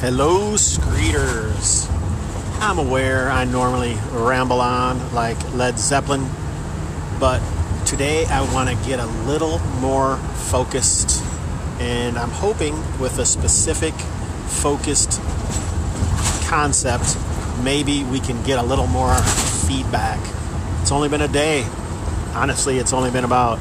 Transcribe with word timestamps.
Hello, 0.00 0.52
Screeters. 0.54 1.90
I'm 2.60 2.78
aware 2.78 3.28
I 3.30 3.44
normally 3.44 3.98
ramble 4.12 4.60
on 4.60 5.12
like 5.12 5.36
Led 5.54 5.76
Zeppelin, 5.76 6.24
but 7.18 7.42
today 7.84 8.24
I 8.26 8.42
want 8.54 8.68
to 8.68 8.76
get 8.88 9.00
a 9.00 9.06
little 9.26 9.58
more 9.80 10.18
focused, 10.52 11.20
and 11.80 12.16
I'm 12.16 12.30
hoping 12.30 12.76
with 13.00 13.18
a 13.18 13.26
specific, 13.26 13.92
focused 13.92 15.20
concept, 16.46 17.18
maybe 17.64 18.04
we 18.04 18.20
can 18.20 18.40
get 18.44 18.60
a 18.60 18.62
little 18.62 18.86
more 18.86 19.16
feedback. 19.66 20.20
It's 20.80 20.92
only 20.92 21.08
been 21.08 21.22
a 21.22 21.28
day. 21.28 21.66
Honestly, 22.34 22.78
it's 22.78 22.92
only 22.92 23.10
been 23.10 23.24
about 23.24 23.58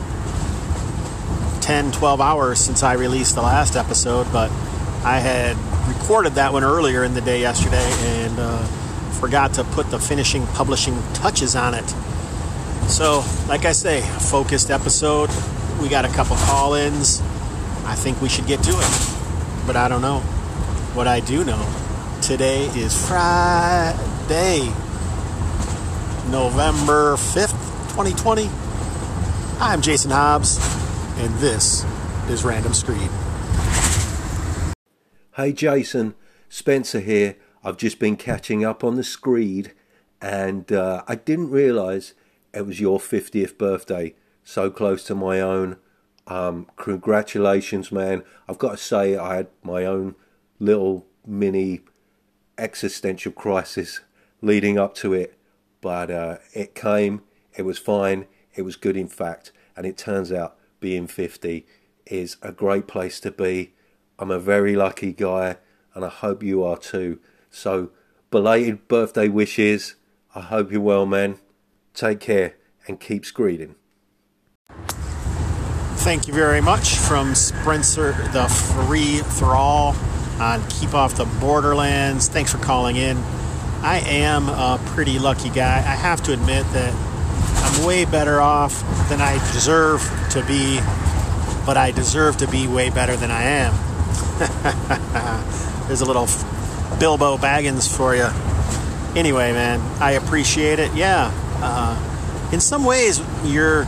10, 1.62 1.94
12 1.94 2.22
hours 2.22 2.60
since 2.60 2.84
I 2.84 2.94
released 2.94 3.34
the 3.34 3.42
last 3.42 3.76
episode, 3.76 4.32
but 4.32 4.52
I 5.04 5.18
had 5.20 5.58
recorded 5.88 6.34
that 6.34 6.54
one 6.54 6.64
earlier 6.64 7.04
in 7.04 7.14
the 7.14 7.22
day 7.22 7.42
yesterday 7.42 7.90
and 8.02 8.40
uh, 8.40 8.64
forgot 9.20 9.54
to 9.54 9.64
put 9.64 9.90
the 9.90 10.00
finishing 10.00 10.46
publishing 10.48 11.02
touches 11.14 11.56
on 11.56 11.74
it. 11.74 11.88
So, 12.90 13.24
like 13.48 13.66
I 13.66 13.72
say, 13.72 14.02
focused 14.02 14.70
episode. 14.72 15.30
We 15.82 15.90
got 15.90 16.06
a 16.06 16.10
couple 16.10 16.36
call 16.38 16.74
ins. 16.74 17.22
I 17.86 17.96
think 17.96 18.22
we 18.22 18.30
should 18.30 18.48
get 18.48 18.64
to 18.64 18.72
it. 18.72 19.18
But 19.66 19.76
I 19.76 19.88
don't 19.88 20.02
know. 20.02 20.20
What 20.94 21.08
I 21.08 21.20
do 21.20 21.44
know, 21.44 21.64
today 22.22 22.66
is 22.68 23.08
Friday, 23.08 24.66
November 26.30 27.16
5th, 27.16 27.52
2020. 27.90 28.50
I'm 29.60 29.82
Jason 29.82 30.12
Hobbs, 30.12 30.58
and 31.18 31.34
this 31.36 31.86
is 32.30 32.44
Random 32.44 32.74
Screed. 32.74 33.10
Hey 35.38 35.54
Jason, 35.54 36.16
Spencer 36.50 37.00
here. 37.00 37.36
I've 37.64 37.78
just 37.78 38.00
been 38.00 38.16
catching 38.16 38.66
up 38.66 38.84
on 38.84 38.96
the 38.96 39.04
screed 39.04 39.72
and 40.20 40.72
uh, 40.72 41.04
I 41.08 41.14
didn't 41.14 41.52
realise 41.52 42.16
it 42.56 42.66
was 42.66 42.80
your 42.80 42.98
50th 42.98 43.56
birthday, 43.56 44.16
so 44.44 44.72
close 44.72 45.04
to 45.04 45.14
my 45.14 45.40
own. 45.40 45.78
Um, 46.26 46.66
congratulations, 46.76 47.92
man. 47.92 48.24
I've 48.50 48.58
got 48.58 48.72
to 48.72 48.78
say, 48.78 49.16
I 49.16 49.36
had 49.36 49.50
my 49.62 49.86
own 49.86 50.16
little 50.58 51.06
mini 51.24 51.82
existential 52.58 53.32
crisis 53.32 54.00
leading 54.42 54.80
up 54.80 54.96
to 54.96 55.14
it, 55.14 55.38
but 55.82 56.10
uh, 56.10 56.38
it 56.54 56.74
came, 56.74 57.22
it 57.56 57.62
was 57.62 57.78
fine, 57.78 58.26
it 58.56 58.64
was 58.64 58.76
good, 58.76 58.98
in 58.98 59.08
fact, 59.08 59.52
and 59.76 59.86
it 59.86 60.00
turns 60.00 60.32
out 60.32 60.58
being 60.80 61.06
50 61.06 61.64
is 62.08 62.38
a 62.42 62.52
great 62.52 62.88
place 62.88 63.20
to 63.20 63.30
be 63.30 63.76
I'm 64.20 64.32
a 64.32 64.40
very 64.40 64.76
lucky 64.76 65.14
guy, 65.14 65.58
and 65.94 66.04
I 66.04 66.10
hope 66.10 66.42
you 66.42 66.64
are 66.64 66.78
too. 66.78 67.20
So, 67.52 67.92
belated 68.32 68.88
birthday 68.88 69.28
wishes. 69.28 69.96
I 70.34 70.42
hope 70.42 70.72
you're 70.72 70.82
well, 70.82 71.06
man. 71.06 71.38
Take 71.94 72.20
care 72.20 72.56
and 72.88 73.00
keep 73.00 73.24
screeding. 73.24 73.76
Thank 75.98 76.28
you 76.28 76.34
very 76.34 76.62
much 76.62 76.96
from 76.96 77.36
Spencer 77.36 78.14
the 78.32 78.48
Free 78.48 79.18
Thrall 79.18 79.96
on 80.40 80.68
Keep 80.70 80.94
Off 80.94 81.16
the 81.16 81.26
Borderlands. 81.40 82.28
Thanks 82.28 82.52
for 82.52 82.60
calling 82.60 82.96
in. 82.96 83.18
I 83.82 84.02
am 84.06 84.50
a 84.50 84.80
pretty 84.88 85.20
lucky 85.20 85.50
guy. 85.50 85.78
I 85.78 85.96
have 85.96 86.24
to 86.24 86.34
admit 86.34 86.66
that 86.74 86.94
I'm 87.64 87.86
way 87.86 88.06
better 88.06 88.42
off 88.42 88.80
than 89.10 89.22
I 89.22 89.34
deserve 89.54 90.02
to 90.32 90.44
be, 90.46 90.78
but 91.66 91.78
I 91.78 91.92
deserve 91.92 92.38
to 92.38 92.48
be 92.48 92.68
way 92.68 92.90
better 92.90 93.16
than 93.16 93.30
I 93.30 93.44
am. 93.44 93.87
There's 95.88 96.02
a 96.02 96.06
little 96.06 96.28
Bilbo 97.00 97.38
Baggins 97.38 97.96
for 97.96 98.16
you. 98.16 98.28
Anyway, 99.20 99.52
man, 99.52 99.80
I 100.02 100.12
appreciate 100.12 100.80
it. 100.80 100.94
Yeah. 100.94 101.32
Uh, 101.62 102.50
in 102.52 102.60
some 102.60 102.86
ways, 102.86 103.22
your 103.44 103.86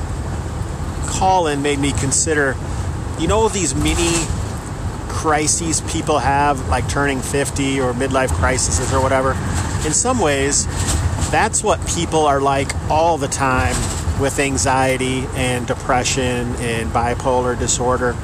call 1.08 1.48
in 1.48 1.62
made 1.62 1.80
me 1.80 1.92
consider 1.94 2.56
you 3.20 3.28
know, 3.28 3.50
these 3.50 3.76
mini 3.76 4.14
crises 5.10 5.82
people 5.92 6.20
have, 6.20 6.70
like 6.70 6.88
turning 6.88 7.20
50 7.20 7.82
or 7.82 7.94
midlife 7.94 8.30
crises 8.30 8.94
or 8.94 9.02
whatever. 9.02 9.32
In 9.86 9.94
some 9.94 10.20
ways, 10.20 10.66
that's 11.30 11.62
what 11.62 11.86
people 11.88 12.26
are 12.26 12.40
like 12.40 12.74
all 12.90 13.18
the 13.18 13.28
time 13.28 13.76
with 14.22 14.40
anxiety 14.40 15.26
and 15.36 15.68
depression 15.68 16.56
and 16.58 16.90
bipolar 16.92 17.60
disorder 17.60 18.16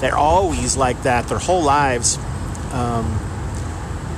they're 0.00 0.16
always 0.16 0.76
like 0.76 1.02
that 1.02 1.28
their 1.28 1.38
whole 1.38 1.62
lives. 1.62 2.18
Um, 2.72 3.18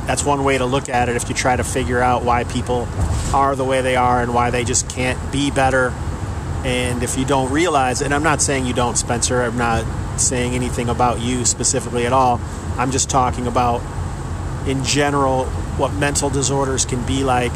that's 0.06 0.24
one 0.24 0.44
way 0.44 0.58
to 0.58 0.66
look 0.66 0.88
at 0.88 1.08
it 1.08 1.16
if 1.16 1.28
you 1.28 1.34
try 1.34 1.56
to 1.56 1.64
figure 1.64 2.00
out 2.00 2.24
why 2.24 2.44
people 2.44 2.88
are 3.32 3.54
the 3.54 3.64
way 3.64 3.80
they 3.80 3.96
are 3.96 4.22
and 4.22 4.34
why 4.34 4.50
they 4.50 4.64
just 4.64 4.88
can't 4.88 5.30
be 5.30 5.50
better. 5.50 5.92
And 6.64 7.02
if 7.02 7.16
you 7.16 7.24
don't 7.24 7.50
realize, 7.52 8.02
and 8.02 8.12
I'm 8.12 8.22
not 8.22 8.42
saying 8.42 8.66
you 8.66 8.74
don't, 8.74 8.96
Spencer, 8.96 9.41
I'm 9.41 9.56
not 9.56 10.20
saying 10.20 10.54
anything 10.54 10.88
about 10.88 11.20
you 11.20 11.44
specifically 11.44 12.06
at 12.06 12.12
all. 12.12 12.41
I'm 12.76 12.91
just 12.91 13.08
talking 13.08 13.47
about, 13.47 13.80
in 14.66 14.84
general, 14.84 15.44
what 15.76 15.94
mental 15.94 16.28
disorders 16.28 16.84
can 16.84 17.06
be 17.06 17.24
like 17.24 17.54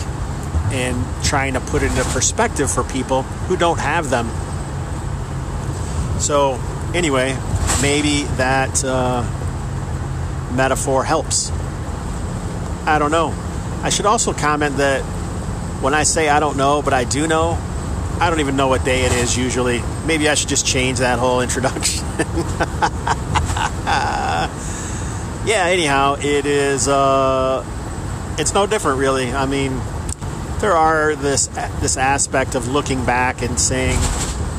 and 0.72 1.04
trying 1.24 1.54
to 1.54 1.60
put 1.60 1.82
it 1.82 1.90
into 1.90 2.04
perspective 2.04 2.70
for 2.70 2.84
people 2.84 3.22
who 3.22 3.56
don't 3.56 3.78
have 3.78 4.10
them. 4.10 4.28
So, 6.20 6.58
anyway, 6.94 7.36
maybe 7.84 8.22
that 8.38 8.82
uh, 8.82 9.22
metaphor 10.54 11.04
helps. 11.04 11.50
I 12.86 12.98
don't 12.98 13.10
know. 13.10 13.34
I 13.82 13.90
should 13.90 14.06
also 14.06 14.32
comment 14.32 14.78
that 14.78 15.02
when 15.82 15.92
I 15.92 16.04
say 16.04 16.30
I 16.30 16.40
don't 16.40 16.56
know, 16.56 16.80
but 16.80 16.94
I 16.94 17.04
do 17.04 17.26
know, 17.26 17.58
I 18.18 18.30
don't 18.30 18.40
even 18.40 18.56
know 18.56 18.68
what 18.68 18.86
day 18.86 19.02
it 19.02 19.12
is 19.12 19.36
usually. 19.36 19.82
Maybe 20.06 20.30
I 20.30 20.34
should 20.34 20.48
just 20.48 20.64
change 20.66 21.00
that 21.00 21.18
whole 21.18 21.42
introduction. 21.42 22.06
yeah, 25.46 25.66
anyhow, 25.66 26.16
it 26.18 26.46
is 26.46 26.88
uh 26.88 27.62
it's 28.38 28.54
no 28.54 28.66
different 28.66 28.98
really. 28.98 29.30
I 29.30 29.44
mean, 29.44 29.78
there 30.60 30.72
are 30.72 31.14
this 31.16 31.48
this 31.82 31.98
aspect 31.98 32.54
of 32.54 32.66
looking 32.66 33.04
back 33.04 33.42
and 33.42 33.60
saying 33.60 34.00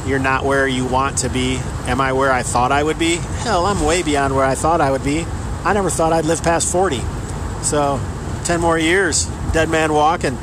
you're 0.06 0.19
not 0.19 0.46
where 0.46 0.68
you 0.68 0.86
want 0.86 1.18
to 1.19 1.30
be. 1.30 1.59
Am 1.88 2.01
I 2.01 2.13
where 2.13 2.31
I 2.31 2.41
thought 2.41 2.72
I 2.72 2.84
would 2.84 2.97
be? 2.97 3.18
Hell, 3.44 3.66
I'm 3.66 3.84
way 3.84 4.01
beyond 4.01 4.35
where 4.35 4.46
I 4.46 4.56
thought 4.56 4.81
I 4.81 4.90
would 4.90 5.03
be. 5.03 5.25
I 5.63 5.73
never 5.73 5.90
thought 5.90 6.13
I'd 6.13 6.25
live 6.25 6.41
past 6.41 6.72
40. 6.72 7.00
So, 7.62 8.00
10 8.46 8.59
more 8.59 8.78
years, 8.78 9.25
dead 9.53 9.69
man 9.69 9.94
walking. 9.94 10.38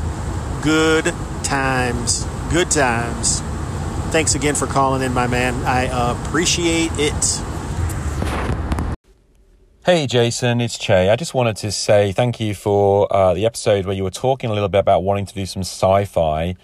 Good 0.62 1.12
times. 1.42 2.24
Good 2.52 2.70
times. 2.70 3.40
Thanks 4.12 4.34
again 4.34 4.54
for 4.54 4.66
calling 4.66 5.02
in, 5.02 5.12
my 5.12 5.26
man. 5.26 5.54
I 5.64 5.84
appreciate 6.12 6.92
it. 6.94 7.42
Hey 9.84 10.06
Jason, 10.06 10.60
it's 10.60 10.78
Che. 10.78 11.08
I 11.08 11.16
just 11.16 11.34
wanted 11.34 11.56
to 11.56 11.72
say 11.72 12.12
thank 12.12 12.38
you 12.38 12.54
for 12.54 13.12
uh, 13.12 13.34
the 13.34 13.44
episode 13.44 13.84
where 13.84 13.96
you 13.96 14.04
were 14.04 14.12
talking 14.12 14.48
a 14.48 14.52
little 14.52 14.68
bit 14.68 14.78
about 14.78 15.02
wanting 15.02 15.26
to 15.26 15.34
do 15.34 15.44
some 15.44 15.62
sci 15.62 16.04
fi. 16.04 16.54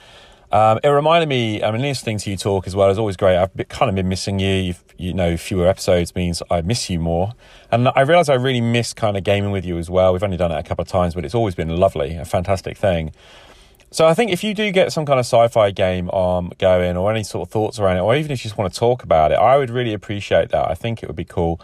Um, 0.51 0.79
it 0.83 0.89
reminded 0.89 1.29
me, 1.29 1.63
I 1.63 1.71
mean, 1.71 1.83
listening 1.83 2.19
to 2.19 2.31
you 2.31 2.37
talk 2.37 2.67
as 2.67 2.75
well 2.75 2.89
is 2.89 2.99
always 2.99 3.17
great. 3.17 3.37
I've 3.37 3.55
been, 3.55 3.67
kind 3.67 3.91
of 3.91 3.95
been 3.95 4.09
missing 4.09 4.39
you. 4.39 4.55
You've, 4.55 4.85
you 4.97 5.13
know, 5.13 5.37
fewer 5.37 5.69
episodes 5.69 6.15
means 6.15 6.43
I 6.51 6.63
miss 6.63 6.89
you 6.89 6.99
more. 6.99 7.35
And 7.71 7.89
I 7.95 8.01
realize 8.01 8.29
I 8.29 8.35
really 8.35 8.63
miss 8.63 8.95
kind 8.95 9.17
of 9.17 9.25
gaming 9.25 9.51
with 9.51 9.67
you 9.67 9.77
as 9.79 9.91
well. 9.91 10.13
We've 10.13 10.23
only 10.23 10.39
done 10.39 10.51
it 10.51 10.59
a 10.59 10.63
couple 10.63 10.83
of 10.83 10.89
times, 10.89 11.15
but 11.15 11.25
it's 11.25 11.35
always 11.35 11.55
been 11.55 11.77
lovely, 11.77 12.17
a 12.17 12.25
fantastic 12.25 12.79
thing. 12.79 13.13
So 13.91 14.07
I 14.07 14.15
think 14.15 14.31
if 14.31 14.43
you 14.45 14.55
do 14.55 14.71
get 14.71 14.93
some 14.93 15.07
kind 15.07 15.19
of 15.19 15.25
sci-fi 15.25 15.71
game 15.71 16.11
um, 16.11 16.53
going 16.59 16.97
or 16.97 17.11
any 17.11 17.25
sort 17.25 17.49
of 17.49 17.53
thoughts 17.53 17.79
around 17.79 17.97
it, 17.99 18.01
or 18.01 18.15
even 18.17 18.31
if 18.31 18.41
you 18.41 18.49
just 18.49 18.59
want 18.59 18.73
to 18.73 18.79
talk 18.79 19.03
about 19.03 19.33
it, 19.33 19.37
I 19.37 19.57
would 19.57 19.71
really 19.71 19.95
appreciate 19.95 20.51
that. 20.51 20.71
I 20.71 20.75
think 20.75 21.03
it 21.03 21.09
would 21.09 21.17
be 21.17 21.25
cool. 21.25 21.61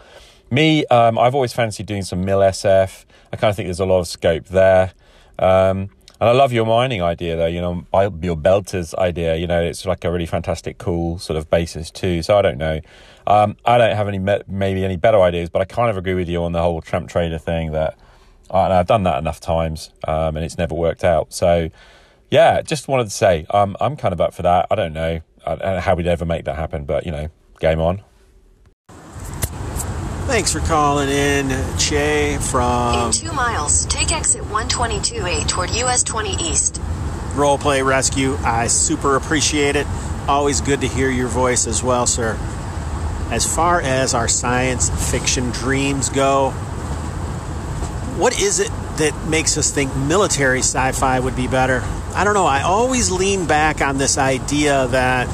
Me, 0.51 0.85
um, 0.87 1.17
I've 1.17 1.35
always 1.35 1.53
fancied 1.53 1.85
doing 1.85 2.03
some 2.03 2.23
mil 2.23 2.39
SF. 2.39 3.05
I 3.31 3.37
kind 3.37 3.49
of 3.49 3.55
think 3.55 3.67
there's 3.67 3.79
a 3.79 3.85
lot 3.85 3.99
of 3.99 4.07
scope 4.07 4.45
there. 4.45 4.93
Um, 5.37 5.89
and 6.19 6.29
I 6.29 6.31
love 6.31 6.53
your 6.53 6.65
mining 6.65 7.01
idea, 7.01 7.35
though. 7.35 7.45
You 7.45 7.61
know, 7.61 7.85
your 8.21 8.37
belters 8.37 8.93
idea. 8.95 9.35
You 9.35 9.47
know, 9.47 9.61
it's 9.61 9.85
like 9.85 10.05
a 10.05 10.11
really 10.11 10.25
fantastic, 10.25 10.77
cool 10.77 11.19
sort 11.19 11.37
of 11.37 11.49
basis 11.49 11.91
too. 11.91 12.21
So 12.21 12.37
I 12.37 12.41
don't 12.41 12.57
know. 12.57 12.79
Um, 13.27 13.57
I 13.65 13.77
don't 13.77 13.95
have 13.95 14.07
any 14.07 14.19
maybe 14.47 14.85
any 14.85 14.95
better 14.95 15.19
ideas, 15.21 15.49
but 15.49 15.61
I 15.61 15.65
kind 15.65 15.89
of 15.89 15.97
agree 15.97 16.13
with 16.13 16.29
you 16.29 16.43
on 16.43 16.53
the 16.53 16.61
whole 16.61 16.81
tramp 16.81 17.09
trader 17.09 17.37
thing. 17.37 17.73
That 17.73 17.97
uh, 18.49 18.69
I've 18.69 18.87
done 18.87 19.03
that 19.03 19.17
enough 19.17 19.39
times, 19.39 19.91
um, 20.07 20.37
and 20.37 20.45
it's 20.45 20.57
never 20.57 20.73
worked 20.73 21.03
out. 21.03 21.33
So 21.33 21.69
yeah, 22.29 22.61
just 22.61 22.87
wanted 22.87 23.05
to 23.05 23.09
say 23.09 23.45
um, 23.49 23.75
I'm 23.81 23.97
kind 23.97 24.13
of 24.13 24.21
up 24.21 24.33
for 24.33 24.43
that. 24.43 24.67
I 24.71 24.75
don't 24.75 24.93
know 24.93 25.21
how 25.45 25.95
we'd 25.95 26.07
ever 26.07 26.25
make 26.25 26.45
that 26.45 26.55
happen, 26.55 26.85
but 26.85 27.05
you 27.05 27.11
know, 27.11 27.27
game 27.59 27.79
on. 27.79 28.01
Thanks 30.25 30.51
for 30.51 30.59
calling 30.61 31.07
in, 31.07 31.49
Che 31.77 32.39
from. 32.39 33.05
In 33.05 33.11
two 33.11 33.31
miles, 33.31 33.85
take 33.85 34.11
exit 34.11 34.41
122A 34.45 35.47
toward 35.47 35.69
US 35.69 36.01
20 36.01 36.35
East. 36.43 36.81
Roleplay 37.35 37.85
Rescue. 37.85 38.35
I 38.37 38.65
super 38.65 39.17
appreciate 39.17 39.75
it. 39.75 39.85
Always 40.27 40.61
good 40.61 40.81
to 40.81 40.87
hear 40.87 41.11
your 41.11 41.27
voice 41.27 41.67
as 41.67 41.83
well, 41.83 42.07
sir. 42.07 42.35
As 43.29 43.45
far 43.45 43.79
as 43.81 44.15
our 44.15 44.27
science 44.27 44.89
fiction 45.11 45.51
dreams 45.51 46.09
go, 46.09 46.49
what 48.17 48.37
is 48.41 48.59
it 48.59 48.71
that 48.97 49.27
makes 49.27 49.59
us 49.59 49.71
think 49.71 49.95
military 49.95 50.59
sci 50.59 50.91
fi 50.93 51.19
would 51.19 51.35
be 51.35 51.47
better? 51.47 51.81
I 52.15 52.23
don't 52.23 52.33
know. 52.33 52.47
I 52.47 52.63
always 52.63 53.11
lean 53.11 53.45
back 53.45 53.79
on 53.79 53.99
this 53.99 54.17
idea 54.17 54.87
that 54.87 55.27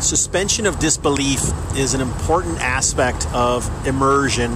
suspension 0.00 0.66
of 0.66 0.78
disbelief 0.78 1.40
is 1.76 1.94
an 1.94 2.00
important 2.00 2.60
aspect 2.60 3.26
of 3.32 3.68
immersion 3.86 4.52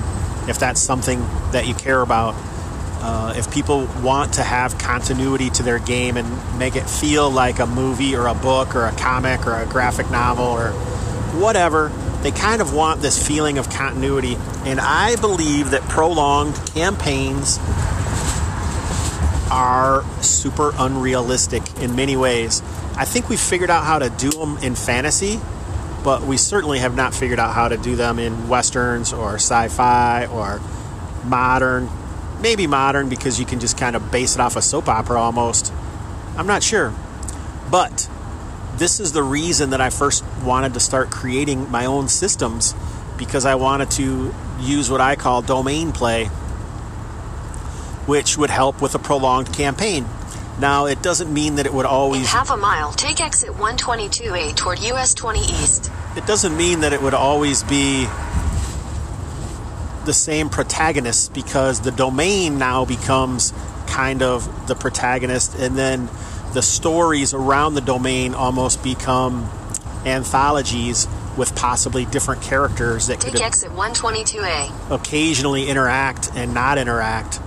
if 0.48 0.58
that's 0.58 0.80
something 0.80 1.20
that 1.52 1.66
you 1.66 1.74
care 1.74 2.00
about. 2.00 2.34
Uh, 3.04 3.34
if 3.36 3.52
people 3.52 3.86
want 4.00 4.34
to 4.34 4.42
have 4.42 4.78
continuity 4.78 5.50
to 5.50 5.62
their 5.62 5.80
game 5.80 6.16
and 6.16 6.58
make 6.58 6.76
it 6.76 6.88
feel 6.88 7.30
like 7.30 7.58
a 7.58 7.66
movie 7.66 8.14
or 8.14 8.28
a 8.28 8.34
book 8.34 8.76
or 8.76 8.86
a 8.86 8.92
comic 8.92 9.46
or 9.46 9.54
a 9.54 9.66
graphic 9.66 10.08
novel 10.10 10.44
or 10.44 10.70
whatever, 11.40 11.90
they 12.22 12.30
kind 12.30 12.62
of 12.62 12.72
want 12.72 13.02
this 13.02 13.24
feeling 13.26 13.58
of 13.58 13.68
continuity. 13.70 14.36
And 14.64 14.80
I 14.80 15.16
believe 15.16 15.72
that 15.72 15.82
prolonged 15.82 16.54
campaigns 16.74 17.58
are 19.50 20.04
super 20.22 20.72
unrealistic 20.78 21.62
in 21.78 21.96
many 21.96 22.16
ways. 22.16 22.62
I 22.96 23.04
think 23.04 23.28
we 23.28 23.36
figured 23.36 23.70
out 23.70 23.84
how 23.84 23.98
to 23.98 24.10
do 24.10 24.30
them 24.30 24.58
in 24.58 24.74
fantasy, 24.74 25.40
but 26.04 26.22
we 26.22 26.36
certainly 26.36 26.80
have 26.80 26.94
not 26.94 27.14
figured 27.14 27.38
out 27.38 27.54
how 27.54 27.68
to 27.68 27.76
do 27.76 27.96
them 27.96 28.18
in 28.18 28.48
westerns 28.48 29.12
or 29.12 29.36
sci-fi 29.36 30.26
or 30.26 30.60
modern. 31.24 31.88
Maybe 32.40 32.66
modern 32.66 33.08
because 33.08 33.40
you 33.40 33.46
can 33.46 33.60
just 33.60 33.78
kind 33.78 33.96
of 33.96 34.10
base 34.10 34.34
it 34.34 34.40
off 34.40 34.56
a 34.56 34.62
soap 34.62 34.88
opera 34.88 35.18
almost. 35.20 35.72
I'm 36.36 36.46
not 36.46 36.62
sure. 36.62 36.92
But 37.70 38.08
this 38.76 39.00
is 39.00 39.12
the 39.12 39.22
reason 39.22 39.70
that 39.70 39.80
I 39.80 39.90
first 39.90 40.24
wanted 40.44 40.74
to 40.74 40.80
start 40.80 41.10
creating 41.10 41.70
my 41.70 41.86
own 41.86 42.08
systems 42.08 42.74
because 43.16 43.44
I 43.44 43.54
wanted 43.54 43.90
to 43.92 44.34
use 44.60 44.90
what 44.90 45.00
I 45.00 45.16
call 45.16 45.42
domain 45.42 45.92
play, 45.92 46.26
which 48.06 48.36
would 48.36 48.50
help 48.50 48.82
with 48.82 48.94
a 48.94 48.98
prolonged 48.98 49.52
campaign. 49.52 50.04
Now, 50.62 50.86
it 50.86 51.02
doesn't 51.02 51.34
mean 51.34 51.56
that 51.56 51.66
it 51.66 51.74
would 51.74 51.86
In 51.86 51.90
always 51.90 52.30
half 52.30 52.50
a 52.50 52.56
mile, 52.56 52.92
take 52.92 53.20
exit 53.20 53.50
122A 53.50 54.54
toward 54.54 54.78
US 54.78 55.12
20 55.12 55.40
East. 55.40 55.90
it 56.16 56.24
doesn't 56.24 56.56
mean 56.56 56.82
that 56.82 56.92
it 56.92 57.02
would 57.02 57.14
always 57.14 57.64
be 57.64 58.06
the 60.04 60.12
same 60.12 60.48
protagonist 60.48 61.34
because 61.34 61.80
the 61.80 61.90
domain 61.90 62.58
now 62.58 62.84
becomes 62.84 63.52
kind 63.88 64.22
of 64.22 64.68
the 64.68 64.76
protagonist 64.76 65.56
and 65.56 65.76
then 65.76 66.08
the 66.54 66.62
stories 66.62 67.34
around 67.34 67.74
the 67.74 67.80
domain 67.80 68.32
almost 68.32 68.84
become 68.84 69.50
anthologies 70.04 71.08
with 71.36 71.56
possibly 71.56 72.04
different 72.04 72.40
characters 72.40 73.08
that 73.08 73.20
could 73.20 73.32
Take 73.32 73.42
exit 73.42 73.72
122A. 73.72 74.92
occasionally 74.92 75.68
interact 75.68 76.30
and 76.36 76.54
not 76.54 76.78
interact. 76.78 77.40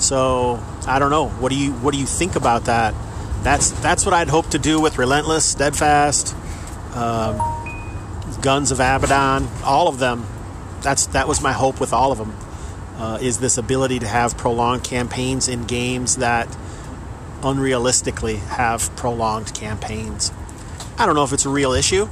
So 0.00 0.62
I 0.86 0.98
don't 0.98 1.10
know. 1.10 1.28
What 1.28 1.50
do 1.50 1.58
you 1.58 1.72
what 1.72 1.92
do 1.92 2.00
you 2.00 2.06
think 2.06 2.36
about 2.36 2.64
that? 2.64 2.94
That's 3.42 3.70
that's 3.82 4.04
what 4.04 4.14
I'd 4.14 4.28
hope 4.28 4.48
to 4.50 4.58
do 4.58 4.80
with 4.80 4.98
Relentless, 4.98 5.44
Steadfast, 5.44 6.34
um, 6.94 7.38
Guns 8.40 8.70
of 8.70 8.80
Abaddon, 8.80 9.48
all 9.64 9.88
of 9.88 9.98
them. 9.98 10.26
That's 10.82 11.06
that 11.08 11.28
was 11.28 11.40
my 11.40 11.52
hope 11.52 11.80
with 11.80 11.92
all 11.92 12.12
of 12.12 12.18
them. 12.18 12.34
Uh, 12.96 13.18
is 13.22 13.38
this 13.38 13.56
ability 13.56 13.98
to 14.00 14.06
have 14.06 14.36
prolonged 14.36 14.84
campaigns 14.84 15.48
in 15.48 15.64
games 15.64 16.16
that 16.16 16.48
unrealistically 17.40 18.38
have 18.38 18.94
prolonged 18.96 19.54
campaigns. 19.54 20.32
I 20.98 21.06
don't 21.06 21.14
know 21.14 21.24
if 21.24 21.32
it's 21.32 21.46
a 21.46 21.50
real 21.50 21.72
issue, 21.72 22.08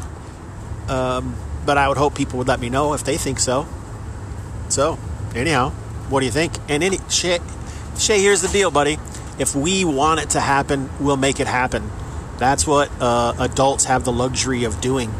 um, 0.88 1.36
but 1.66 1.76
I 1.76 1.88
would 1.88 1.98
hope 1.98 2.14
people 2.14 2.38
would 2.38 2.48
let 2.48 2.60
me 2.60 2.70
know 2.70 2.94
if 2.94 3.04
they 3.04 3.16
think 3.16 3.38
so. 3.38 3.66
So, 4.68 4.98
anyhow, 5.34 5.70
what 6.08 6.20
do 6.20 6.26
you 6.26 6.32
think? 6.32 6.54
And 6.68 6.82
any 6.82 6.98
Shay, 7.10 7.38
Shay, 7.98 8.22
here's 8.22 8.42
the 8.42 8.48
deal, 8.48 8.70
buddy. 8.70 8.96
If 9.38 9.56
we 9.56 9.84
want 9.84 10.20
it 10.20 10.30
to 10.30 10.40
happen, 10.40 10.88
we'll 11.00 11.16
make 11.16 11.40
it 11.40 11.48
happen. 11.48 11.90
That's 12.38 12.66
what 12.66 12.90
uh, 13.00 13.34
adults 13.40 13.84
have 13.86 14.04
the 14.04 14.12
luxury 14.12 14.64
of 14.64 14.80
doing. 14.80 15.12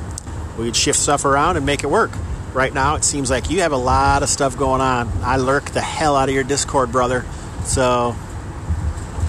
We'd 0.56 0.76
shift 0.76 0.98
stuff 0.98 1.24
around 1.24 1.56
and 1.56 1.66
make 1.66 1.82
it 1.82 1.88
work. 1.88 2.12
Right 2.52 2.72
now, 2.72 2.94
it 2.94 3.04
seems 3.04 3.30
like 3.30 3.50
you 3.50 3.62
have 3.62 3.72
a 3.72 3.76
lot 3.76 4.22
of 4.22 4.28
stuff 4.28 4.56
going 4.56 4.80
on. 4.80 5.10
I 5.22 5.36
lurk 5.36 5.70
the 5.70 5.80
hell 5.80 6.16
out 6.16 6.28
of 6.28 6.34
your 6.34 6.44
Discord, 6.44 6.92
brother. 6.92 7.24
So, 7.64 8.14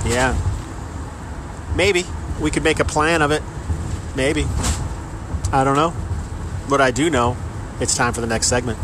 yeah. 0.06 0.38
Maybe 1.76 2.06
we 2.40 2.52
could 2.52 2.64
make 2.64 2.80
a 2.80 2.86
plan 2.86 3.22
of 3.22 3.32
it. 3.32 3.42
Maybe. 4.16 4.46
I 5.52 5.64
don't 5.64 5.76
know. 5.76 5.94
But 6.70 6.82
I 6.82 6.92
do 6.92 7.10
know 7.10 7.36
it's 7.80 7.96
time 7.96 8.14
for 8.14 8.22
the 8.22 8.28
next 8.28 8.48
segment. 8.48 8.78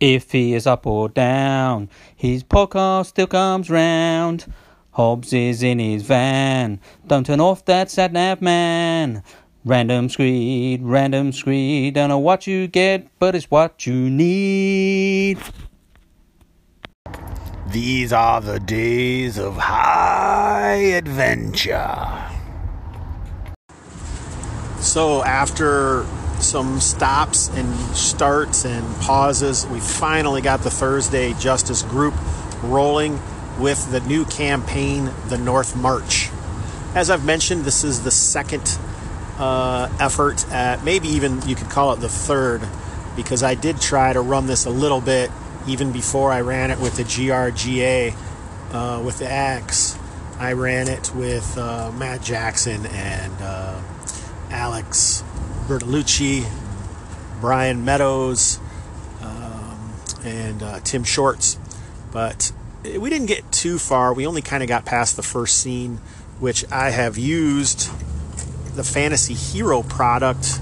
If 0.00 0.32
he 0.32 0.54
is 0.54 0.66
up 0.66 0.86
or 0.86 1.10
down, 1.10 1.90
his 2.16 2.42
podcast 2.42 3.06
still 3.06 3.26
comes 3.26 3.68
round. 3.68 4.50
Hobbs 4.92 5.34
is 5.34 5.62
in 5.62 5.78
his 5.78 6.04
van. 6.04 6.80
Don't 7.06 7.26
turn 7.26 7.38
off 7.38 7.66
that 7.66 7.90
sat 7.90 8.10
nav 8.10 8.40
man. 8.40 9.22
Random 9.62 10.08
screed, 10.08 10.82
random 10.82 11.32
screed. 11.32 11.94
Don't 11.94 12.08
know 12.08 12.18
what 12.18 12.46
you 12.46 12.66
get, 12.66 13.08
but 13.18 13.34
it's 13.34 13.50
what 13.50 13.86
you 13.86 14.08
need. 14.08 15.38
These 17.66 18.10
are 18.14 18.40
the 18.40 18.58
days 18.58 19.38
of 19.38 19.58
high 19.58 20.76
adventure. 20.96 22.24
So 24.80 25.22
after 25.24 26.06
some 26.42 26.80
stops 26.80 27.48
and 27.48 27.74
starts 27.96 28.64
and 28.64 28.84
pauses, 29.00 29.66
we 29.66 29.80
finally 29.80 30.40
got 30.40 30.62
the 30.62 30.70
Thursday 30.70 31.34
Justice 31.34 31.82
group 31.82 32.14
rolling 32.62 33.20
with 33.58 33.90
the 33.90 34.00
new 34.00 34.24
campaign, 34.24 35.10
the 35.28 35.38
North 35.38 35.76
March. 35.76 36.30
As 36.94 37.10
I've 37.10 37.24
mentioned, 37.24 37.64
this 37.64 37.84
is 37.84 38.02
the 38.02 38.10
second 38.10 38.78
uh, 39.38 39.88
effort 40.00 40.46
at 40.50 40.84
maybe 40.84 41.08
even 41.08 41.40
you 41.42 41.54
could 41.54 41.70
call 41.70 41.92
it 41.92 42.00
the 42.00 42.08
third 42.08 42.62
because 43.16 43.42
I 43.42 43.54
did 43.54 43.80
try 43.80 44.12
to 44.12 44.20
run 44.20 44.46
this 44.46 44.66
a 44.66 44.70
little 44.70 45.00
bit 45.00 45.30
even 45.66 45.92
before 45.92 46.32
I 46.32 46.40
ran 46.40 46.70
it 46.70 46.78
with 46.78 46.96
the 46.96 47.04
GRGA 47.04 48.14
uh, 48.72 49.02
with 49.04 49.18
the 49.18 49.30
Axe. 49.30 49.98
I 50.38 50.54
ran 50.54 50.88
it 50.88 51.14
with 51.14 51.58
uh, 51.58 51.92
Matt 51.92 52.22
Jackson 52.22 52.86
and 52.86 53.32
uh, 53.40 53.80
Alex 54.50 55.22
Bertolucci, 55.70 56.44
Brian 57.40 57.84
Meadows, 57.84 58.58
um, 59.22 59.94
and 60.24 60.60
uh, 60.64 60.80
Tim 60.80 61.04
Shorts. 61.04 61.60
But 62.10 62.50
we 62.82 63.08
didn't 63.08 63.26
get 63.26 63.52
too 63.52 63.78
far. 63.78 64.12
We 64.12 64.26
only 64.26 64.42
kind 64.42 64.64
of 64.64 64.68
got 64.68 64.84
past 64.84 65.14
the 65.14 65.22
first 65.22 65.58
scene, 65.58 65.98
which 66.40 66.64
I 66.72 66.90
have 66.90 67.16
used 67.16 67.88
the 68.74 68.82
Fantasy 68.82 69.34
Hero 69.34 69.84
product. 69.84 70.60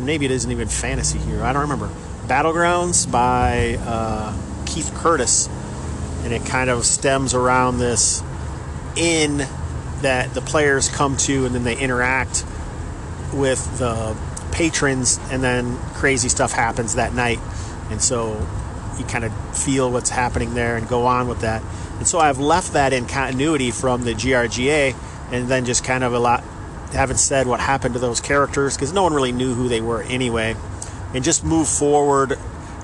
Maybe 0.00 0.24
it 0.24 0.32
isn't 0.32 0.50
even 0.50 0.66
Fantasy 0.66 1.18
Hero. 1.20 1.44
I 1.44 1.52
don't 1.52 1.62
remember. 1.62 1.88
Battlegrounds 2.26 3.08
by 3.10 3.78
uh, 3.80 4.36
Keith 4.66 4.92
Curtis. 4.96 5.48
And 6.24 6.32
it 6.32 6.44
kind 6.44 6.70
of 6.70 6.84
stems 6.84 7.34
around 7.34 7.78
this 7.78 8.20
inn 8.96 9.46
that 10.02 10.34
the 10.34 10.40
players 10.40 10.88
come 10.88 11.16
to 11.18 11.46
and 11.46 11.54
then 11.54 11.62
they 11.62 11.78
interact 11.78 12.44
with 13.32 13.78
the 13.78 14.16
patrons, 14.52 15.18
and 15.30 15.42
then 15.42 15.78
crazy 15.94 16.28
stuff 16.28 16.52
happens 16.52 16.94
that 16.94 17.14
night. 17.14 17.38
And 17.90 18.00
so 18.02 18.46
you 18.98 19.04
kind 19.04 19.24
of 19.24 19.56
feel 19.56 19.90
what's 19.90 20.10
happening 20.10 20.54
there 20.54 20.76
and 20.76 20.88
go 20.88 21.06
on 21.06 21.28
with 21.28 21.40
that. 21.40 21.62
And 21.98 22.06
so 22.06 22.18
I've 22.18 22.38
left 22.38 22.72
that 22.72 22.92
in 22.92 23.06
continuity 23.06 23.70
from 23.70 24.04
the 24.04 24.14
GRGA 24.14 24.94
and 25.30 25.48
then 25.48 25.64
just 25.64 25.84
kind 25.84 26.04
of 26.04 26.14
a 26.14 26.18
lot 26.18 26.44
haven't 26.92 27.18
said 27.18 27.46
what 27.46 27.60
happened 27.60 27.94
to 27.94 28.00
those 28.00 28.20
characters 28.20 28.74
because 28.74 28.92
no 28.92 29.02
one 29.02 29.12
really 29.12 29.32
knew 29.32 29.54
who 29.54 29.68
they 29.68 29.80
were 29.80 30.02
anyway. 30.02 30.56
And 31.14 31.24
just 31.24 31.44
move 31.44 31.68
forward 31.68 32.38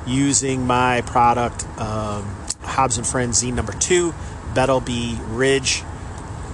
using 0.06 0.66
my 0.66 1.02
product, 1.02 1.66
um, 1.78 2.24
Hobbs 2.62 2.98
and 2.98 3.06
Friends 3.06 3.42
Zine 3.42 3.54
number 3.54 3.72
two, 3.72 4.14
Bettleby 4.54 5.18
Ridge. 5.36 5.82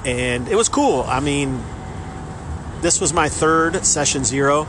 And 0.05 0.49
it 0.49 0.55
was 0.55 0.69
cool. 0.69 1.03
I 1.03 1.21
mean, 1.21 1.63
this 2.81 3.01
was 3.01 3.13
my 3.13 3.29
third 3.29 3.85
session 3.85 4.25
zero, 4.25 4.67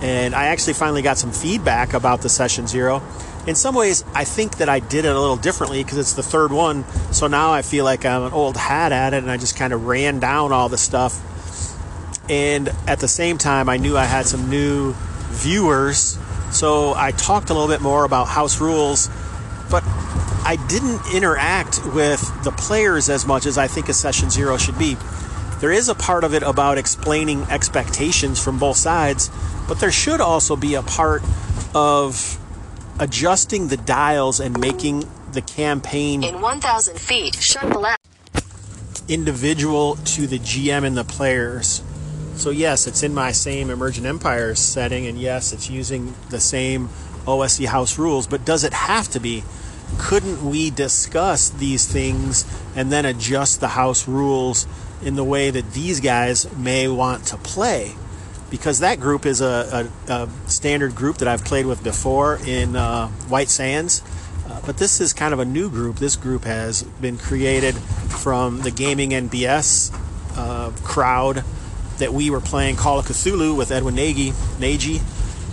and 0.00 0.34
I 0.34 0.46
actually 0.46 0.74
finally 0.74 1.02
got 1.02 1.18
some 1.18 1.32
feedback 1.32 1.94
about 1.94 2.22
the 2.22 2.28
session 2.28 2.66
zero. 2.66 3.02
In 3.46 3.54
some 3.54 3.74
ways, 3.74 4.04
I 4.14 4.24
think 4.24 4.58
that 4.58 4.68
I 4.68 4.80
did 4.80 5.04
it 5.04 5.14
a 5.14 5.18
little 5.18 5.36
differently 5.36 5.82
because 5.82 5.98
it's 5.98 6.12
the 6.12 6.22
third 6.22 6.52
one. 6.52 6.84
So 7.12 7.26
now 7.26 7.52
I 7.52 7.62
feel 7.62 7.84
like 7.84 8.04
I'm 8.04 8.22
an 8.24 8.32
old 8.32 8.56
hat 8.56 8.92
at 8.92 9.14
it, 9.14 9.22
and 9.22 9.30
I 9.30 9.36
just 9.36 9.56
kind 9.56 9.72
of 9.72 9.86
ran 9.86 10.20
down 10.20 10.52
all 10.52 10.68
the 10.68 10.78
stuff. 10.78 11.18
And 12.30 12.68
at 12.86 13.00
the 13.00 13.08
same 13.08 13.38
time, 13.38 13.68
I 13.68 13.76
knew 13.76 13.96
I 13.96 14.04
had 14.04 14.26
some 14.26 14.50
new 14.50 14.94
viewers, 15.30 16.18
so 16.50 16.94
I 16.94 17.12
talked 17.12 17.50
a 17.50 17.54
little 17.54 17.68
bit 17.68 17.80
more 17.80 18.04
about 18.04 18.28
house 18.28 18.60
rules, 18.60 19.08
but 19.70 19.82
I 20.44 20.56
didn't 20.68 21.00
interact 21.14 21.84
with 21.86 22.20
the 22.44 22.52
players 22.52 23.08
as 23.08 23.26
much 23.26 23.46
as 23.46 23.56
I 23.58 23.66
think 23.66 23.88
a 23.88 23.92
session 23.92 24.30
zero 24.30 24.56
should 24.56 24.78
be. 24.78 24.96
There 25.60 25.70
is 25.72 25.90
a 25.90 25.94
part 25.94 26.24
of 26.24 26.32
it 26.32 26.42
about 26.42 26.78
explaining 26.78 27.42
expectations 27.50 28.42
from 28.42 28.58
both 28.58 28.78
sides, 28.78 29.30
but 29.68 29.78
there 29.78 29.92
should 29.92 30.20
also 30.20 30.56
be 30.56 30.74
a 30.74 30.82
part 30.82 31.22
of 31.74 32.38
adjusting 32.98 33.68
the 33.68 33.76
dials 33.76 34.40
and 34.40 34.58
making 34.58 35.04
the 35.32 35.42
campaign 35.42 36.24
In 36.24 36.40
1,000 36.40 36.98
feet, 36.98 37.34
sharp 37.36 37.74
left. 37.76 38.00
individual 39.08 39.96
to 39.96 40.26
the 40.26 40.38
GM 40.38 40.84
and 40.84 40.96
the 40.96 41.04
players. 41.04 41.82
So 42.36 42.50
yes, 42.50 42.86
it's 42.86 43.02
in 43.02 43.12
my 43.12 43.32
same 43.32 43.68
Emergent 43.68 44.06
Empires 44.06 44.58
setting, 44.58 45.06
and 45.06 45.20
yes, 45.20 45.52
it's 45.52 45.68
using 45.68 46.14
the 46.30 46.40
same 46.40 46.88
OSE 47.26 47.66
house 47.66 47.98
rules. 47.98 48.26
But 48.26 48.44
does 48.46 48.64
it 48.64 48.72
have 48.72 49.08
to 49.10 49.20
be? 49.20 49.44
Couldn't 49.98 50.42
we 50.48 50.70
discuss 50.70 51.50
these 51.50 51.86
things 51.86 52.44
and 52.74 52.90
then 52.90 53.04
adjust 53.04 53.60
the 53.60 53.68
house 53.68 54.08
rules 54.08 54.66
in 55.02 55.16
the 55.16 55.24
way 55.24 55.50
that 55.50 55.72
these 55.72 56.00
guys 56.00 56.50
may 56.56 56.88
want 56.88 57.26
to 57.26 57.36
play? 57.36 57.94
Because 58.50 58.80
that 58.80 58.98
group 58.98 59.26
is 59.26 59.40
a, 59.40 59.88
a, 60.08 60.12
a 60.12 60.28
standard 60.46 60.94
group 60.94 61.18
that 61.18 61.28
I've 61.28 61.44
played 61.44 61.66
with 61.66 61.82
before 61.84 62.38
in 62.44 62.74
uh, 62.74 63.08
White 63.28 63.48
Sands. 63.48 64.02
Uh, 64.48 64.60
but 64.66 64.76
this 64.78 65.00
is 65.00 65.12
kind 65.12 65.32
of 65.32 65.38
a 65.38 65.44
new 65.44 65.70
group. 65.70 65.96
This 65.96 66.16
group 66.16 66.44
has 66.44 66.82
been 66.82 67.16
created 67.16 67.76
from 67.76 68.60
the 68.62 68.70
Gaming 68.70 69.10
NBS 69.10 69.96
uh, 70.36 70.72
crowd 70.82 71.44
that 71.98 72.12
we 72.12 72.30
were 72.30 72.40
playing 72.40 72.76
Call 72.76 72.98
of 72.98 73.06
Cthulhu 73.06 73.56
with 73.56 73.70
Edwin 73.70 73.94
Nagy, 73.94 74.32
Nagy, 74.58 75.00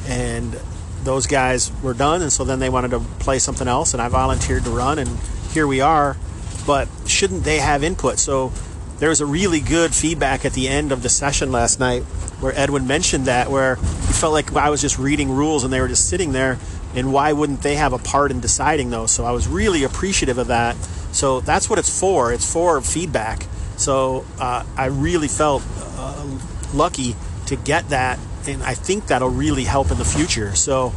and 0.08 0.60
those 1.04 1.28
guys 1.28 1.72
were 1.84 1.94
done, 1.94 2.22
and 2.22 2.34
so 2.34 2.44
then 2.44 2.60
they 2.60 2.70
wanted 2.70 2.92
to 2.92 3.00
play 3.20 3.40
something 3.40 3.68
else, 3.68 3.94
and 3.94 4.02
I 4.02 4.10
volunteered 4.10 4.64
to 4.64 4.70
run, 4.72 4.98
and 4.98 5.10
here 5.52 5.68
we 5.68 5.82
are. 5.82 6.18
But 6.66 6.90
shouldn't 7.06 7.44
they 7.44 7.60
have 7.60 7.84
input? 7.84 8.20
So 8.20 8.52
there 9.00 9.10
was 9.10 9.22
a 9.22 9.26
really 9.26 9.60
good 9.60 9.94
feedback 9.94 10.46
at 10.46 10.54
the 10.54 10.68
end 10.68 10.92
of 10.92 11.04
the 11.04 11.10
session 11.10 11.52
last 11.52 11.80
night 11.80 12.04
where 12.40 12.54
Edwin 12.58 12.88
mentioned 12.88 13.26
that, 13.26 13.50
where 13.50 13.76
he 13.76 14.14
felt 14.14 14.34
like 14.34 14.56
I 14.56 14.70
was 14.70 14.82
just 14.82 14.98
reading 14.98 15.30
rules 15.32 15.64
and 15.64 15.72
they 15.72 15.80
were 15.80 15.88
just 15.88 16.10
sitting 16.10 16.32
there, 16.32 16.58
and 16.96 17.14
why 17.14 17.34
wouldn't 17.34 17.62
they 17.62 17.76
have 17.76 17.94
a 17.94 18.00
part 18.00 18.32
in 18.32 18.40
deciding 18.40 18.90
those? 18.90 19.12
So 19.12 19.26
I 19.26 19.32
was 19.32 19.48
really 19.48 19.84
appreciative 19.84 20.38
of 20.38 20.48
that. 20.48 20.76
So 21.12 21.42
that's 21.42 21.70
what 21.70 21.80
it's 21.80 22.00
for. 22.00 22.34
It's 22.34 22.52
for 22.52 22.82
feedback. 22.82 23.46
So 23.78 24.26
uh, 24.40 24.66
I 24.76 24.86
really 24.86 25.28
felt 25.28 25.64
uh, 25.98 26.40
lucky 26.74 27.16
to 27.48 27.56
get 27.56 27.90
that, 27.90 28.20
and 28.48 28.64
I 28.64 28.74
think 28.74 29.08
that'll 29.08 29.30
really 29.30 29.64
help 29.64 29.92
in 29.92 29.98
the 29.98 30.06
future. 30.06 30.56
So 30.56 30.94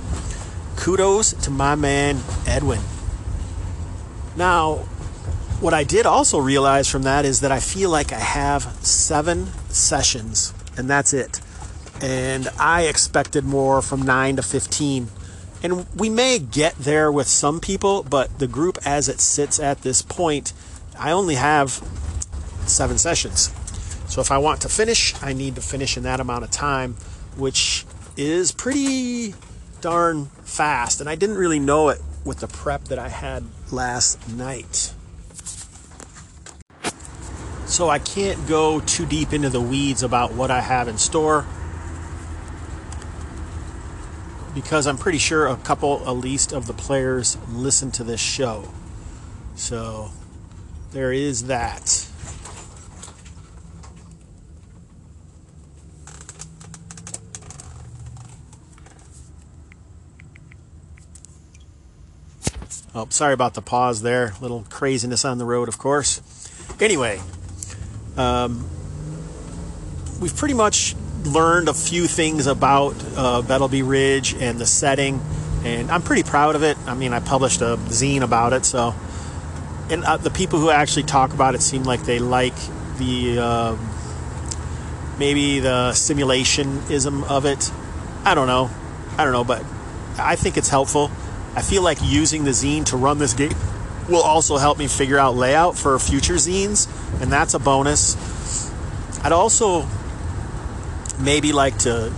kudos 0.76 1.34
to 1.44 1.50
my 1.50 1.74
man 1.74 2.20
Edwin. 2.46 2.80
Now, 4.36 4.86
what 5.60 5.74
I 5.74 5.84
did 5.84 6.06
also 6.06 6.38
realize 6.38 6.88
from 6.88 7.02
that 7.02 7.26
is 7.26 7.40
that 7.42 7.52
I 7.52 7.60
feel 7.60 7.90
like 7.90 8.12
I 8.12 8.18
have 8.18 8.62
seven 8.84 9.46
sessions, 9.68 10.54
and 10.78 10.88
that's 10.88 11.12
it. 11.12 11.40
And 12.00 12.48
I 12.58 12.84
expected 12.84 13.44
more 13.44 13.82
from 13.82 14.00
9 14.00 14.36
to 14.36 14.42
15. 14.42 15.08
And 15.62 15.86
we 15.94 16.08
may 16.08 16.38
get 16.38 16.76
there 16.76 17.12
with 17.12 17.28
some 17.28 17.60
people, 17.60 18.02
but 18.02 18.38
the 18.38 18.46
group 18.46 18.78
as 18.86 19.10
it 19.10 19.20
sits 19.20 19.60
at 19.60 19.82
this 19.82 20.00
point, 20.00 20.54
I 20.98 21.10
only 21.10 21.34
have 21.34 21.84
seven 22.64 22.96
sessions. 22.96 23.52
So 24.08 24.22
if 24.22 24.30
I 24.30 24.38
want 24.38 24.62
to 24.62 24.70
finish, 24.70 25.14
I 25.22 25.34
need 25.34 25.56
to 25.56 25.60
finish 25.60 25.98
in 25.98 26.04
that 26.04 26.20
amount 26.20 26.44
of 26.44 26.50
time, 26.50 26.94
which 27.36 27.84
is 28.16 28.50
pretty 28.50 29.34
darn 29.82 30.26
fast. 30.42 31.02
And 31.02 31.10
I 31.10 31.16
didn't 31.16 31.36
really 31.36 31.60
know 31.60 31.90
it 31.90 32.00
with 32.24 32.38
the 32.38 32.48
prep 32.48 32.84
that 32.84 32.98
I 32.98 33.10
had 33.10 33.44
last 33.70 34.26
night. 34.30 34.94
So 37.70 37.88
I 37.88 38.00
can't 38.00 38.48
go 38.48 38.80
too 38.80 39.06
deep 39.06 39.32
into 39.32 39.48
the 39.48 39.60
weeds 39.60 40.02
about 40.02 40.34
what 40.34 40.50
I 40.50 40.60
have 40.60 40.88
in 40.88 40.98
store 40.98 41.46
because 44.54 44.88
I'm 44.88 44.98
pretty 44.98 45.18
sure 45.18 45.46
a 45.46 45.56
couple, 45.56 46.02
at 46.04 46.16
least, 46.16 46.52
of 46.52 46.66
the 46.66 46.72
players 46.72 47.38
listen 47.48 47.92
to 47.92 48.04
this 48.04 48.20
show. 48.20 48.68
So 49.54 50.10
there 50.90 51.12
is 51.12 51.44
that. 51.44 52.08
Oh, 62.92 63.06
sorry 63.10 63.32
about 63.32 63.54
the 63.54 63.62
pause 63.62 64.02
there. 64.02 64.34
Little 64.40 64.66
craziness 64.68 65.24
on 65.24 65.38
the 65.38 65.44
road, 65.44 65.68
of 65.68 65.78
course. 65.78 66.20
Anyway, 66.80 67.20
um, 68.16 68.68
we've 70.20 70.34
pretty 70.36 70.54
much 70.54 70.94
learned 71.24 71.68
a 71.68 71.74
few 71.74 72.06
things 72.06 72.46
about 72.46 72.94
uh, 73.16 73.42
Ridge 73.84 74.34
and 74.34 74.58
the 74.58 74.66
setting, 74.66 75.20
and 75.64 75.90
I'm 75.90 76.02
pretty 76.02 76.22
proud 76.22 76.56
of 76.56 76.62
it. 76.62 76.76
I 76.86 76.94
mean, 76.94 77.12
I 77.12 77.20
published 77.20 77.60
a 77.60 77.76
zine 77.88 78.22
about 78.22 78.52
it, 78.52 78.64
so 78.64 78.94
and 79.90 80.04
uh, 80.04 80.16
the 80.16 80.30
people 80.30 80.58
who 80.58 80.70
actually 80.70 81.02
talk 81.02 81.32
about 81.32 81.54
it 81.54 81.62
seem 81.62 81.82
like 81.82 82.02
they 82.04 82.18
like 82.18 82.54
the 82.98 83.38
um, 83.38 83.90
maybe 85.18 85.60
the 85.60 85.90
simulationism 85.92 87.28
of 87.28 87.44
it. 87.44 87.70
I 88.24 88.34
don't 88.34 88.46
know, 88.46 88.70
I 89.18 89.24
don't 89.24 89.32
know, 89.32 89.44
but 89.44 89.64
I 90.18 90.36
think 90.36 90.56
it's 90.56 90.68
helpful. 90.68 91.10
I 91.54 91.62
feel 91.62 91.82
like 91.82 91.98
using 92.02 92.44
the 92.44 92.52
zine 92.52 92.84
to 92.86 92.96
run 92.96 93.18
this 93.18 93.34
game 93.34 93.54
will 94.10 94.22
also 94.22 94.56
help 94.56 94.78
me 94.78 94.88
figure 94.88 95.18
out 95.18 95.36
layout 95.36 95.78
for 95.78 95.98
future 95.98 96.34
zines, 96.34 96.88
and 97.22 97.32
that's 97.32 97.54
a 97.54 97.58
bonus. 97.58 98.16
I'd 99.22 99.32
also 99.32 99.86
maybe 101.18 101.52
like 101.52 101.78
to 101.78 102.12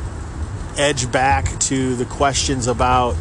edge 0.76 1.10
back 1.10 1.58
to 1.60 1.94
the 1.96 2.04
questions 2.04 2.66
about 2.66 3.16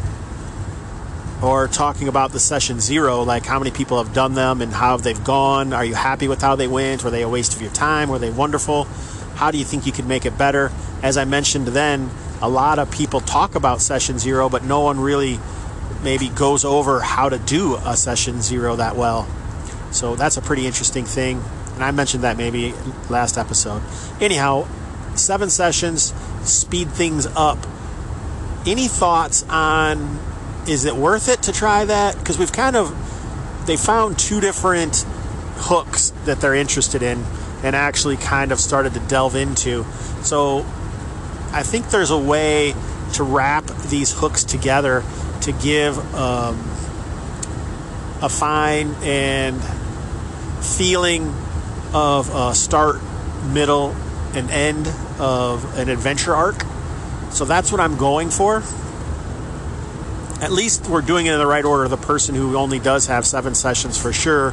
or 1.42 1.66
talking 1.66 2.06
about 2.06 2.30
the 2.30 2.38
session 2.38 2.78
zero, 2.78 3.22
like 3.22 3.44
how 3.44 3.58
many 3.58 3.72
people 3.72 4.02
have 4.02 4.14
done 4.14 4.34
them 4.34 4.62
and 4.62 4.72
how 4.72 4.96
they've 4.96 5.24
gone. 5.24 5.72
Are 5.72 5.84
you 5.84 5.94
happy 5.94 6.28
with 6.28 6.40
how 6.40 6.54
they 6.54 6.68
went? 6.68 7.02
Were 7.02 7.10
they 7.10 7.22
a 7.22 7.28
waste 7.28 7.54
of 7.54 7.60
your 7.60 7.72
time? 7.72 8.08
Were 8.08 8.20
they 8.20 8.30
wonderful? 8.30 8.84
How 9.34 9.50
do 9.50 9.58
you 9.58 9.64
think 9.64 9.84
you 9.84 9.92
could 9.92 10.06
make 10.06 10.24
it 10.24 10.38
better? 10.38 10.70
As 11.02 11.16
I 11.16 11.24
mentioned 11.24 11.66
then, 11.68 12.10
a 12.40 12.48
lot 12.48 12.78
of 12.78 12.90
people 12.92 13.20
talk 13.20 13.56
about 13.56 13.80
session 13.80 14.20
zero, 14.20 14.48
but 14.48 14.62
no 14.62 14.80
one 14.80 15.00
really 15.00 15.40
maybe 16.02 16.28
goes 16.28 16.64
over 16.64 17.00
how 17.00 17.28
to 17.28 17.38
do 17.38 17.76
a 17.84 17.96
session 17.96 18.42
zero 18.42 18.76
that 18.76 18.96
well. 18.96 19.28
So 19.92 20.16
that's 20.16 20.36
a 20.36 20.42
pretty 20.42 20.66
interesting 20.66 21.04
thing. 21.04 21.42
And 21.74 21.84
I 21.84 21.90
mentioned 21.90 22.24
that 22.24 22.36
maybe 22.36 22.74
last 23.08 23.38
episode. 23.38 23.82
Anyhow, 24.20 24.66
seven 25.14 25.50
sessions, 25.50 26.12
speed 26.42 26.88
things 26.88 27.26
up. 27.26 27.58
Any 28.66 28.88
thoughts 28.88 29.44
on 29.48 30.18
is 30.68 30.84
it 30.84 30.94
worth 30.94 31.28
it 31.28 31.42
to 31.42 31.52
try 31.52 31.84
that? 31.84 32.16
Because 32.18 32.38
we've 32.38 32.52
kind 32.52 32.76
of 32.76 32.94
they 33.66 33.76
found 33.76 34.18
two 34.18 34.40
different 34.40 35.04
hooks 35.56 36.12
that 36.24 36.40
they're 36.40 36.54
interested 36.54 37.02
in 37.02 37.24
and 37.62 37.76
actually 37.76 38.16
kind 38.16 38.52
of 38.52 38.58
started 38.58 38.94
to 38.94 39.00
delve 39.00 39.36
into. 39.36 39.84
So 40.22 40.60
I 41.52 41.62
think 41.62 41.90
there's 41.90 42.10
a 42.10 42.18
way 42.18 42.74
to 43.14 43.22
wrap 43.22 43.66
these 43.88 44.12
hooks 44.12 44.42
together 44.44 45.02
to 45.42 45.52
give 45.52 45.98
um, 46.14 46.58
a 48.22 48.28
fine 48.28 48.94
and 49.02 49.60
feeling 50.64 51.34
of 51.92 52.34
a 52.34 52.54
start, 52.54 53.00
middle, 53.52 53.94
and 54.34 54.50
end 54.50 54.86
of 55.18 55.78
an 55.78 55.88
adventure 55.88 56.34
arc. 56.34 56.64
So 57.30 57.44
that's 57.44 57.72
what 57.72 57.80
I'm 57.80 57.96
going 57.96 58.30
for. 58.30 58.62
At 60.40 60.52
least 60.52 60.88
we're 60.88 61.02
doing 61.02 61.26
it 61.26 61.32
in 61.32 61.38
the 61.38 61.46
right 61.46 61.64
order. 61.64 61.88
The 61.88 61.96
person 61.96 62.34
who 62.34 62.56
only 62.56 62.78
does 62.78 63.06
have 63.06 63.26
seven 63.26 63.54
sessions 63.54 63.96
for 64.00 64.12
sure 64.12 64.52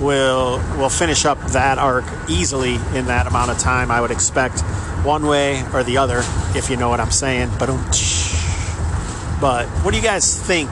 will 0.00 0.58
will 0.78 0.88
finish 0.88 1.24
up 1.24 1.38
that 1.52 1.78
arc 1.78 2.04
easily 2.28 2.74
in 2.94 3.06
that 3.06 3.26
amount 3.26 3.50
of 3.50 3.58
time. 3.58 3.90
I 3.90 4.00
would 4.00 4.10
expect 4.10 4.60
one 5.04 5.26
way 5.26 5.64
or 5.72 5.84
the 5.84 5.98
other, 5.98 6.22
if 6.54 6.70
you 6.70 6.76
know 6.76 6.88
what 6.88 7.00
I'm 7.00 7.10
saying. 7.10 7.50
But 7.58 7.70
but 9.42 9.66
what 9.82 9.90
do 9.90 9.96
you 9.96 10.04
guys 10.04 10.40
think? 10.40 10.70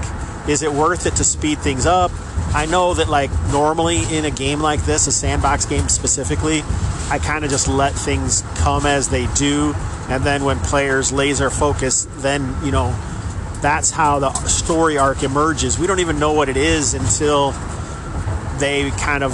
Is 0.48 0.62
it 0.62 0.72
worth 0.72 1.04
it 1.04 1.16
to 1.16 1.24
speed 1.24 1.58
things 1.58 1.86
up? 1.86 2.12
I 2.54 2.66
know 2.66 2.94
that 2.94 3.08
like 3.08 3.30
normally 3.50 4.02
in 4.16 4.24
a 4.24 4.30
game 4.30 4.60
like 4.60 4.80
this, 4.84 5.08
a 5.08 5.12
sandbox 5.12 5.66
game 5.66 5.88
specifically, 5.88 6.62
I 7.10 7.18
kind 7.18 7.44
of 7.44 7.50
just 7.50 7.66
let 7.66 7.92
things 7.92 8.44
come 8.58 8.86
as 8.86 9.08
they 9.08 9.26
do, 9.34 9.74
and 10.08 10.22
then 10.22 10.44
when 10.44 10.60
players 10.60 11.10
laser 11.10 11.50
focus, 11.50 12.06
then 12.18 12.54
you 12.64 12.70
know 12.70 12.96
that's 13.60 13.90
how 13.90 14.20
the 14.20 14.32
story 14.44 14.96
arc 14.96 15.24
emerges. 15.24 15.76
We 15.76 15.88
don't 15.88 16.00
even 16.00 16.20
know 16.20 16.32
what 16.32 16.48
it 16.48 16.56
is 16.56 16.94
until 16.94 17.50
they 18.58 18.92
kind 18.92 19.24
of 19.24 19.32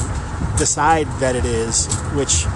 decide 0.56 1.08
that 1.20 1.36
it 1.36 1.44
is, 1.44 1.86
which 2.14 2.46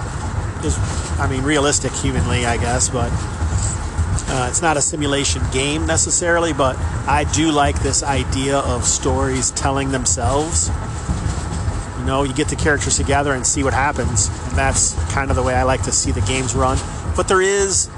is, 0.65 0.77
I 1.19 1.27
mean, 1.29 1.43
realistic 1.43 1.91
humanly, 1.91 2.47
I 2.47 2.57
guess, 2.57 2.89
but 2.89 3.11
uh, 4.31 4.47
it's 4.49 4.61
not 4.61 4.77
a 4.77 4.81
simulation 4.81 5.41
game 5.51 5.85
necessarily. 5.85 6.53
But 6.53 6.77
I 7.07 7.25
do 7.33 7.51
like 7.51 7.81
this 7.81 8.01
idea 8.03 8.57
of 8.59 8.85
stories 8.85 9.51
telling 9.51 9.91
themselves. 9.91 10.69
You 11.99 12.05
know, 12.05 12.23
you 12.23 12.33
get 12.33 12.47
the 12.47 12.55
characters 12.55 12.97
together 12.97 13.33
and 13.33 13.45
see 13.45 13.63
what 13.63 13.73
happens, 13.73 14.27
and 14.47 14.57
that's 14.57 14.93
kind 15.13 15.29
of 15.29 15.35
the 15.35 15.43
way 15.43 15.53
I 15.53 15.63
like 15.63 15.83
to 15.83 15.91
see 15.91 16.11
the 16.11 16.21
games 16.21 16.55
run. 16.55 16.79
But 17.15 17.27
there 17.27 17.41
is 17.41 17.89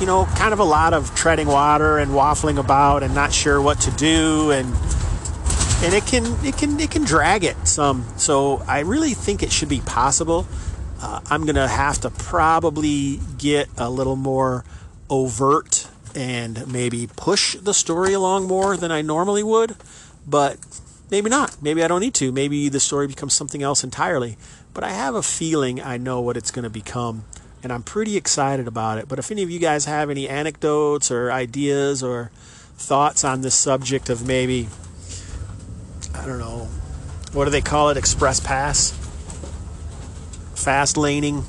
you 0.00 0.06
know, 0.06 0.26
kind 0.36 0.52
of 0.52 0.60
a 0.60 0.64
lot 0.64 0.94
of 0.94 1.14
treading 1.16 1.48
water 1.48 1.98
and 1.98 2.12
waffling 2.12 2.58
about 2.58 3.02
and 3.02 3.14
not 3.14 3.32
sure 3.32 3.60
what 3.60 3.80
to 3.80 3.90
do 3.92 4.52
and 4.52 4.72
and 5.80 5.94
it 5.94 6.04
can 6.06 6.24
it 6.44 6.56
can 6.56 6.78
it 6.80 6.90
can 6.90 7.04
drag 7.04 7.44
it 7.44 7.56
some. 7.66 8.04
So 8.16 8.62
I 8.66 8.80
really 8.80 9.14
think 9.14 9.42
it 9.42 9.52
should 9.52 9.68
be 9.68 9.80
possible. 9.80 10.46
Uh, 11.00 11.20
I'm 11.30 11.46
gonna 11.46 11.68
have 11.68 12.00
to 12.00 12.10
probably 12.10 13.20
get 13.38 13.68
a 13.76 13.88
little 13.88 14.16
more 14.16 14.64
overt 15.08 15.77
and 16.18 16.66
maybe 16.66 17.08
push 17.14 17.54
the 17.54 17.72
story 17.72 18.12
along 18.12 18.48
more 18.48 18.76
than 18.76 18.90
I 18.90 19.02
normally 19.02 19.44
would, 19.44 19.76
but 20.26 20.58
maybe 21.12 21.30
not. 21.30 21.62
Maybe 21.62 21.84
I 21.84 21.86
don't 21.86 22.00
need 22.00 22.14
to. 22.14 22.32
Maybe 22.32 22.68
the 22.68 22.80
story 22.80 23.06
becomes 23.06 23.34
something 23.34 23.62
else 23.62 23.84
entirely. 23.84 24.36
But 24.74 24.82
I 24.82 24.90
have 24.90 25.14
a 25.14 25.22
feeling 25.22 25.80
I 25.80 25.96
know 25.96 26.20
what 26.20 26.36
it's 26.36 26.50
going 26.50 26.64
to 26.64 26.70
become, 26.70 27.22
and 27.62 27.72
I'm 27.72 27.84
pretty 27.84 28.16
excited 28.16 28.66
about 28.66 28.98
it. 28.98 29.08
But 29.08 29.20
if 29.20 29.30
any 29.30 29.44
of 29.44 29.50
you 29.50 29.60
guys 29.60 29.84
have 29.84 30.10
any 30.10 30.28
anecdotes 30.28 31.12
or 31.12 31.30
ideas 31.30 32.02
or 32.02 32.32
thoughts 32.74 33.22
on 33.22 33.42
this 33.42 33.54
subject 33.54 34.10
of 34.10 34.26
maybe 34.26 34.68
I 36.16 36.26
don't 36.26 36.40
know, 36.40 36.68
what 37.32 37.44
do 37.44 37.52
they 37.52 37.60
call 37.60 37.90
it? 37.90 37.96
Express 37.96 38.40
pass? 38.40 38.90
Fast 40.56 40.96
laning 40.96 41.44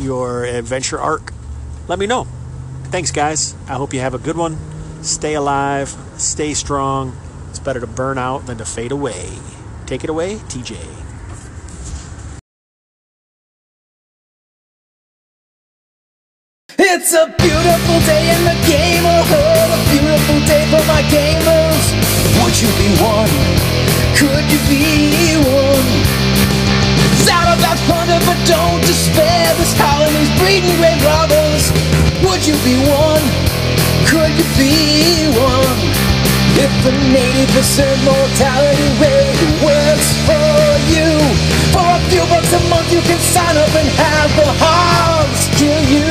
your 0.00 0.42
adventure 0.42 0.98
arc? 0.98 1.32
Let 1.86 2.00
me 2.00 2.08
know. 2.08 2.26
Thanks, 2.92 3.10
guys. 3.10 3.56
I 3.68 3.72
hope 3.72 3.94
you 3.94 4.00
have 4.00 4.12
a 4.12 4.18
good 4.18 4.36
one. 4.36 4.58
Stay 5.00 5.32
alive, 5.32 5.88
stay 6.18 6.52
strong. 6.52 7.16
It's 7.48 7.58
better 7.58 7.80
to 7.80 7.86
burn 7.86 8.18
out 8.18 8.44
than 8.44 8.58
to 8.58 8.66
fade 8.66 8.92
away. 8.92 9.30
Take 9.86 10.04
it 10.04 10.10
away, 10.10 10.36
TJ. 10.52 10.76
It's 16.76 17.14
a 17.16 17.32
beautiful 17.40 17.98
day 18.04 18.28
in 18.28 18.44
the 18.44 18.60
game, 18.68 19.04
oh, 19.08 19.24
a 19.24 19.80
beautiful 19.88 20.38
day 20.44 20.68
for 20.68 20.84
my 20.84 21.00
gamers. 21.08 21.84
Would 22.44 22.60
you 22.60 22.68
be 22.76 22.92
one? 23.00 23.32
Could 24.20 24.44
you 24.52 24.60
be 24.68 25.40
one? 25.40 25.88
Shout 27.24 27.48
about 27.56 27.78
thunder, 27.88 28.20
but 28.28 28.36
don't 28.44 28.84
despair. 28.84 29.54
This 29.56 29.72
colony's 29.80 30.28
breeding 30.36 30.76
great 30.76 31.00
Would 32.42 32.58
you 32.58 32.64
be 32.66 32.90
one? 32.90 33.22
Could 34.10 34.34
you 34.34 34.48
be 34.58 35.30
one? 35.30 35.78
If 36.58 36.74
the 36.82 36.90
80% 36.90 37.86
mortality 38.02 38.90
rate 38.98 39.38
works 39.62 40.10
for 40.26 40.50
you, 40.90 41.06
for 41.70 41.86
a 41.86 42.02
few 42.10 42.26
bucks 42.26 42.50
a 42.50 42.58
month 42.66 42.90
you 42.90 42.98
can 43.06 43.22
sign 43.22 43.54
up 43.54 43.70
and 43.78 43.86
have 43.94 44.30
the 44.34 44.50
hogs 44.58 45.54
kill 45.54 45.86
you. 45.86 46.10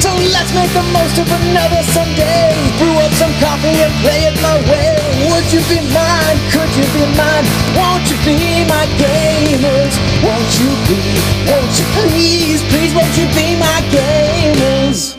So 0.00 0.08
let's 0.32 0.56
make 0.56 0.72
the 0.72 0.88
most 0.88 1.20
of 1.20 1.28
another 1.28 1.84
Sunday. 1.92 2.48
Brew 2.80 2.96
up 3.04 3.12
some 3.20 3.36
coffee 3.36 3.76
and 3.76 3.92
play 4.00 4.24
it 4.24 4.40
my 4.40 4.56
way. 4.72 4.96
Would 5.28 5.52
you 5.52 5.60
be 5.68 5.84
mine? 5.92 6.38
Could 6.48 6.72
you 6.80 6.88
be 6.96 7.04
mine? 7.12 7.44
Won't 7.76 8.08
you 8.08 8.16
be 8.24 8.64
my 8.64 8.88
gamers? 8.96 10.00
Won't 10.24 10.48
you 10.64 10.72
be? 10.88 10.96
Won't 11.44 11.76
you 11.76 11.84
please, 11.92 12.64
please, 12.72 12.96
won't 12.96 13.12
you 13.20 13.28
be 13.36 13.52
my 13.60 13.84
gamers? 13.92 15.12